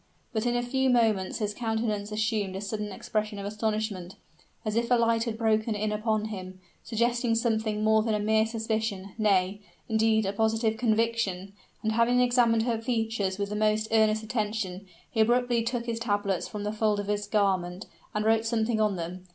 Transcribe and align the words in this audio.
But 0.33 0.47
in 0.47 0.55
a 0.55 0.63
few 0.63 0.89
moments 0.89 1.37
his 1.37 1.53
countenance 1.53 2.11
assumed 2.11 2.55
a 2.55 2.61
sudden 2.61 2.91
expression 2.91 3.37
of 3.37 3.45
astonishment, 3.45 4.15
as 4.65 4.75
if 4.75 4.89
a 4.89 4.95
light 4.95 5.25
had 5.25 5.37
broken 5.37 5.75
in 5.75 5.91
upon 5.91 6.25
him, 6.29 6.59
suggesting 6.83 7.35
something 7.35 7.83
more 7.83 8.01
than 8.01 8.15
a 8.15 8.19
mere 8.19 8.47
suspicion 8.47 9.13
nay, 9.19 9.61
indeed, 9.87 10.25
a 10.25 10.33
positive 10.33 10.75
conviction; 10.75 11.53
and 11.83 11.91
having 11.91 12.19
examined 12.19 12.63
her 12.63 12.81
features 12.81 13.37
with 13.37 13.49
the 13.49 13.55
most 13.55 13.89
earnest 13.91 14.23
attention, 14.23 14.87
he 15.07 15.19
abruptly 15.21 15.61
took 15.61 15.85
his 15.85 15.99
tablets 15.99 16.47
from 16.47 16.63
the 16.63 16.73
folds 16.73 16.99
of 17.01 17.05
his 17.05 17.27
garment, 17.27 17.85
and 18.15 18.25
wrote 18.25 18.43
something 18.47 18.81
on 18.81 18.95
them. 18.95 19.25